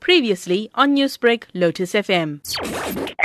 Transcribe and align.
Previously 0.00 0.70
on 0.74 0.96
Newsbreak, 0.96 1.44
Lotus 1.54 1.92
FM. 1.92 2.40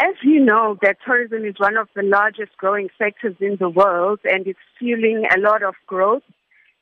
As 0.02 0.16
you 0.24 0.40
know, 0.44 0.78
that 0.82 0.98
tourism 1.06 1.46
is 1.46 1.56
one 1.58 1.78
of 1.78 1.88
the 1.96 2.04
largest 2.04 2.56
growing 2.58 2.90
sectors 2.98 3.36
in 3.40 3.58
the 3.60 3.70
world 3.70 4.20
and 4.24 4.46
it's 4.48 4.60
fueling 4.78 5.26
a 5.36 5.40
lot 5.40 5.64
of 5.64 5.76
growth 5.88 6.24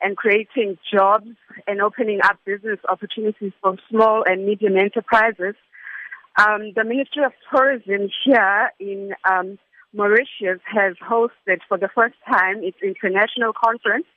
and 0.01 0.17
creating 0.17 0.77
jobs 0.93 1.29
and 1.65 1.81
opening 1.81 2.19
up 2.23 2.37
business 2.45 2.79
opportunities 2.89 3.53
for 3.61 3.77
small 3.89 4.23
and 4.25 4.45
medium 4.45 4.75
enterprises. 4.77 5.55
Um, 6.37 6.73
the 6.75 6.83
Ministry 6.83 7.23
of 7.23 7.31
Tourism 7.49 8.09
here 8.25 8.71
in 8.79 9.13
um, 9.29 9.57
Mauritius 9.93 10.59
has 10.65 10.95
hosted 10.97 11.59
for 11.69 11.77
the 11.77 11.89
first 11.93 12.15
time 12.27 12.63
its 12.63 12.77
international 12.83 13.53
conference 13.53 14.07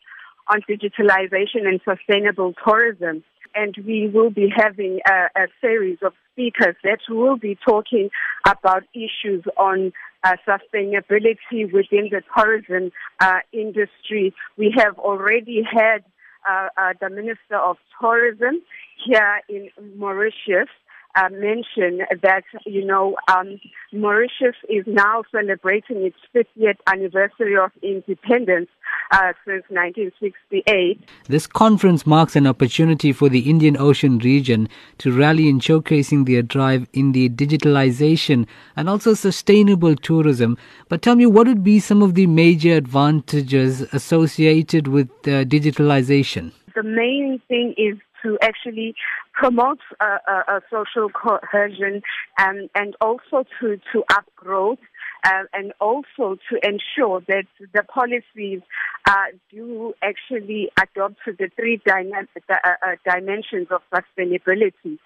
on 0.49 0.61
digitalization 0.69 1.67
and 1.67 1.81
sustainable 1.85 2.55
tourism. 2.67 3.23
And 3.55 3.75
we 3.87 4.09
will 4.13 4.31
be 4.31 4.49
having 4.55 5.01
a, 5.07 5.43
a 5.43 5.47
series 5.61 5.99
of 6.03 6.13
speakers 6.33 6.77
that 6.85 6.99
will 7.09 7.37
be 7.37 7.59
talking 7.67 8.11
about 8.47 8.85
issues 8.95 9.45
on 9.57 9.93
uh, 10.25 10.37
sustainability 10.47 11.73
within 11.73 12.11
the 12.11 12.23
tourism 12.37 12.91
uh, 13.21 13.41
industry. 13.53 14.35
We 14.57 14.75
have 14.77 14.99
already 14.99 15.63
had 15.63 16.05
uh, 16.49 16.69
uh 16.77 16.93
the 17.01 17.11
Minister 17.11 17.57
of 17.57 17.77
Tourism 18.01 18.63
here 19.05 19.41
in 19.49 19.71
Mauritius 19.97 20.69
uh, 21.17 21.29
mention 21.31 22.01
that, 22.23 22.45
you 22.67 22.85
know, 22.85 23.17
um, 23.29 23.59
Mauritius 23.93 24.55
is 24.69 24.85
now 24.87 25.23
celebrating 25.33 26.03
its 26.05 26.17
50th 26.35 26.77
anniversary 26.87 27.57
of 27.57 27.71
independence 27.83 28.69
uh, 29.11 29.33
since 29.45 29.65
1968. 29.69 31.01
This 31.29 31.47
conference 31.47 32.07
marks 32.07 32.37
an 32.37 32.47
opportunity 32.47 33.13
for 33.13 33.29
the 33.29 33.51
Indian 33.51 33.77
Ocean 33.77 34.19
region 34.19 34.69
to 34.99 35.13
rally 35.13 35.49
in 35.49 35.61
showcasing 35.61 36.27
their 36.27 36.43
drive 36.43 36.87
in 36.93 37.13
the 37.13 37.29
digitalization 37.29 38.47
and 38.77 38.89
also 38.89 39.15
sustainable 39.15 39.97
tourism. 39.97 40.57
But 40.89 41.03
tell 41.03 41.17
me, 41.17 41.27
what 41.27 41.47
would 41.47 41.65
be 41.65 41.81
some 41.81 42.03
of 42.03 42.15
the 42.15 42.27
major 42.27 42.75
advantages 42.75 43.83
associated 43.93 44.89
with 44.89 45.09
uh, 45.25 45.45
digitalization? 45.45 46.53
The 46.75 46.83
main 46.83 47.41
thing 47.49 47.75
is 47.77 47.97
to 48.23 48.39
actually 48.43 48.95
promote 49.33 49.79
uh, 50.01 50.19
uh, 50.27 50.61
social 50.71 51.09
cohesion 51.11 52.03
and, 52.39 52.69
and 52.75 52.97
also 53.01 53.45
to, 53.61 53.79
to 53.93 54.05
up 54.11 54.25
growth. 54.35 54.79
Uh, 55.27 55.43
and 55.53 55.73
also 55.81 56.39
to 56.49 56.55
ensure 56.63 57.21
that 57.27 57.47
the 57.75 57.83
policies 57.83 58.61
uh, 59.09 59.25
do 59.51 59.93
actually 60.01 60.71
adopt 60.81 61.17
the 61.27 61.51
three 61.57 61.83
uh, 61.91 62.53
uh, 62.55 62.95
dimensions 63.05 63.67
of 63.73 63.81
sustainability. 63.93 65.01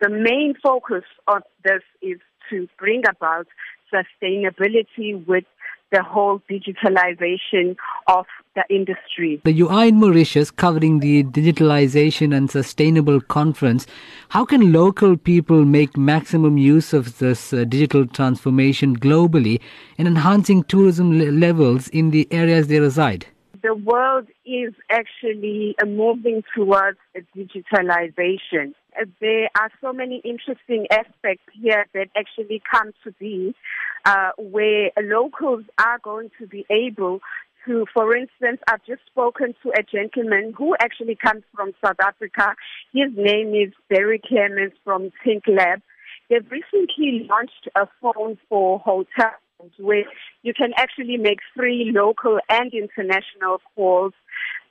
The 0.00 0.10
main 0.10 0.54
focus 0.62 1.02
of 1.26 1.42
this 1.64 1.82
is 2.00 2.18
to 2.50 2.68
bring 2.78 3.02
about 3.08 3.48
sustainability 3.92 5.26
with 5.26 5.44
the 5.94 6.02
whole 6.02 6.42
digitalization 6.50 7.76
of 8.08 8.26
the 8.56 8.64
industry. 8.68 9.40
You 9.44 9.68
are 9.68 9.86
in 9.86 10.00
Mauritius 10.00 10.50
covering 10.50 10.98
the 10.98 11.22
digitalization 11.22 12.36
and 12.36 12.50
sustainable 12.50 13.20
conference. 13.20 13.86
How 14.30 14.44
can 14.44 14.72
local 14.72 15.16
people 15.16 15.64
make 15.64 15.96
maximum 15.96 16.58
use 16.58 16.92
of 16.92 17.18
this 17.18 17.52
uh, 17.52 17.62
digital 17.64 18.06
transformation 18.06 18.98
globally 18.98 19.60
in 19.96 20.08
enhancing 20.08 20.64
tourism 20.64 21.16
le- 21.16 21.30
levels 21.30 21.86
in 21.88 22.10
the 22.10 22.26
areas 22.32 22.66
they 22.66 22.80
reside? 22.80 23.26
The 23.62 23.74
world 23.74 24.26
is 24.44 24.74
actually 24.90 25.76
uh, 25.80 25.86
moving 25.86 26.42
towards 26.56 26.98
digitalization 27.36 28.74
there 29.20 29.48
are 29.58 29.70
so 29.80 29.92
many 29.92 30.20
interesting 30.24 30.86
aspects 30.90 31.44
here 31.52 31.86
that 31.94 32.08
actually 32.16 32.62
come 32.70 32.92
to 33.04 33.12
be, 33.12 33.54
uh, 34.04 34.30
where 34.38 34.90
locals 35.02 35.64
are 35.78 35.98
going 36.02 36.30
to 36.38 36.46
be 36.46 36.66
able 36.70 37.20
to, 37.66 37.86
for 37.92 38.16
instance, 38.16 38.60
I've 38.68 38.84
just 38.84 39.02
spoken 39.06 39.54
to 39.62 39.70
a 39.70 39.82
gentleman 39.82 40.54
who 40.56 40.76
actually 40.80 41.16
comes 41.16 41.42
from 41.54 41.72
South 41.84 41.96
Africa. 42.00 42.54
His 42.92 43.10
name 43.16 43.54
is 43.54 43.72
Barry 43.88 44.20
Clemens 44.26 44.72
from 44.84 45.10
Think 45.24 45.44
Lab. 45.46 45.80
They've 46.28 46.50
recently 46.50 47.26
launched 47.28 47.68
a 47.74 47.86
phone 48.00 48.38
for 48.48 48.78
hotels 48.78 49.34
where 49.78 50.04
you 50.42 50.52
can 50.52 50.72
actually 50.76 51.16
make 51.16 51.38
free 51.56 51.90
local 51.94 52.38
and 52.48 52.72
international 52.72 53.60
calls 53.74 54.12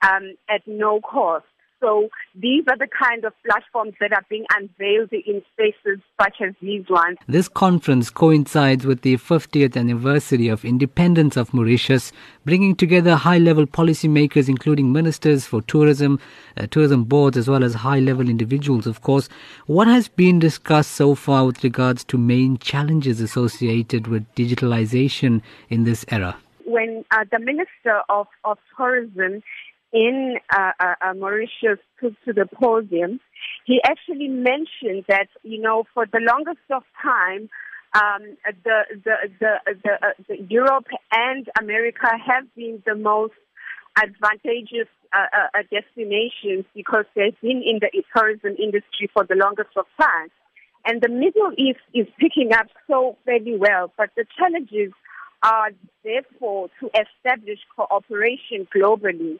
um, 0.03 0.35
at 0.49 0.61
no 0.67 0.99
cost. 1.01 1.45
So 1.83 2.07
these 2.33 2.63
are 2.69 2.77
the 2.77 2.87
kind 2.87 3.25
of 3.25 3.33
platforms 3.45 3.95
that 3.99 4.13
are 4.13 4.23
being 4.29 4.45
unveiled 4.55 5.11
in 5.11 5.41
spaces 5.51 5.99
such 6.21 6.37
as 6.39 6.53
these 6.61 6.85
ones. 6.89 7.17
This 7.27 7.49
conference 7.49 8.09
coincides 8.09 8.85
with 8.85 9.01
the 9.01 9.17
50th 9.17 9.75
anniversary 9.75 10.47
of 10.47 10.63
independence 10.63 11.35
of 11.35 11.53
Mauritius, 11.53 12.13
bringing 12.45 12.77
together 12.77 13.15
high-level 13.15 13.67
policymakers, 13.67 14.47
including 14.47 14.93
ministers 14.93 15.45
for 15.45 15.61
tourism, 15.63 16.21
uh, 16.55 16.67
tourism 16.67 17.03
boards, 17.03 17.35
as 17.35 17.49
well 17.49 17.65
as 17.65 17.73
high-level 17.73 18.29
individuals, 18.29 18.87
of 18.87 19.01
course. 19.01 19.27
What 19.65 19.89
has 19.89 20.07
been 20.07 20.39
discussed 20.39 20.91
so 20.91 21.15
far 21.15 21.45
with 21.45 21.65
regards 21.65 22.05
to 22.05 22.17
main 22.17 22.59
challenges 22.59 23.19
associated 23.19 24.07
with 24.07 24.23
digitalization 24.35 25.41
in 25.69 25.83
this 25.83 26.05
era? 26.07 26.37
When 26.65 27.03
uh, 27.11 27.25
the 27.29 27.39
Minister 27.39 28.03
of, 28.07 28.27
of 28.45 28.57
Tourism 28.77 29.43
in 29.93 30.37
uh, 30.51 30.71
uh, 30.79 30.95
uh, 31.01 31.13
Mauritius 31.13 31.79
took 32.01 32.13
to 32.25 32.33
the 32.33 32.47
podium, 32.51 33.19
he 33.65 33.79
actually 33.85 34.27
mentioned 34.27 35.05
that, 35.07 35.27
you 35.43 35.61
know, 35.61 35.83
for 35.93 36.05
the 36.11 36.19
longest 36.19 36.65
of 36.71 36.83
time, 37.01 37.49
um, 37.95 38.35
the, 38.63 38.79
the, 39.05 39.15
the, 39.39 39.75
the, 39.83 39.91
uh, 40.01 40.11
the 40.27 40.41
Europe 40.49 40.87
and 41.11 41.47
America 41.61 42.07
have 42.25 42.43
been 42.55 42.81
the 42.87 42.95
most 42.95 43.33
advantageous 43.95 44.89
uh, 45.13 45.27
uh, 45.53 45.61
destinations 45.71 46.65
because 46.73 47.05
they've 47.15 47.39
been 47.41 47.61
in 47.61 47.79
the 47.79 47.89
tourism 48.15 48.55
industry 48.57 49.07
for 49.13 49.23
the 49.29 49.35
longest 49.35 49.69
of 49.77 49.85
time. 50.01 50.29
And 50.85 51.01
the 51.01 51.09
Middle 51.09 51.51
East 51.55 51.79
is 51.93 52.07
picking 52.19 52.51
up 52.51 52.65
so 52.87 53.15
very 53.25 53.55
well, 53.55 53.93
but 53.95 54.09
the 54.17 54.25
challenges 54.37 54.91
are 55.43 55.69
therefore 56.03 56.69
to 56.79 56.89
establish 56.97 57.59
cooperation 57.75 58.67
globally 58.75 59.39